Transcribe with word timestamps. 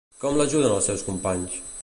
Com 0.21 0.39
l'ajuden 0.39 0.73
els 0.79 0.89
seus 0.91 1.05
companys? 1.11 1.63